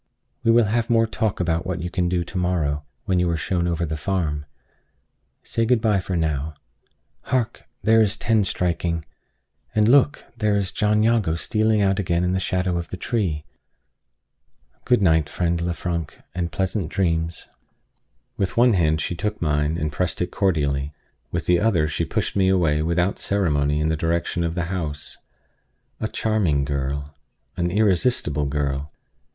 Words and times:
We 0.43 0.49
will 0.49 0.65
have 0.65 0.89
more 0.89 1.05
talk 1.05 1.39
about 1.39 1.63
what 1.63 1.79
you 1.83 1.91
can 1.91 2.09
do 2.09 2.23
to 2.23 2.37
morrow, 2.39 2.85
when 3.05 3.19
you 3.19 3.29
are 3.29 3.37
shown 3.37 3.67
over 3.67 3.85
the 3.85 3.95
farm. 3.95 4.47
Say 5.43 5.63
good 5.63 5.79
by 5.79 6.01
now. 6.15 6.55
Hark! 7.25 7.65
there 7.83 8.01
is 8.01 8.17
ten 8.17 8.43
striking! 8.43 9.05
And 9.75 9.87
look! 9.87 10.25
here 10.41 10.55
is 10.55 10.71
John 10.71 11.03
Jago 11.03 11.35
stealing 11.35 11.83
out 11.83 11.99
again 11.99 12.23
in 12.23 12.31
the 12.33 12.39
shadow 12.39 12.79
of 12.79 12.89
the 12.89 12.97
tree! 12.97 13.45
Good 14.85 15.03
night, 15.03 15.29
friend 15.29 15.61
Lefrank; 15.61 16.19
and 16.33 16.51
pleasant 16.51 16.89
dreams." 16.89 17.47
With 18.37 18.57
one 18.57 18.73
hand 18.73 19.01
she 19.01 19.13
took 19.13 19.39
mine, 19.39 19.77
and 19.77 19.91
pressed 19.91 20.19
it 20.19 20.31
cordially; 20.31 20.93
with 21.31 21.45
the 21.45 21.59
other 21.59 21.87
she 21.87 22.05
pushed 22.05 22.35
me 22.35 22.49
away 22.49 22.81
without 22.81 23.19
ceremony 23.19 23.79
in 23.79 23.89
the 23.89 23.95
direction 23.95 24.43
of 24.43 24.55
the 24.55 24.63
house. 24.73 25.19
A 25.99 26.07
charming 26.07 26.65
girl 26.65 27.13
an 27.55 27.69
irresistible 27.69 28.45
girl! 28.47 28.91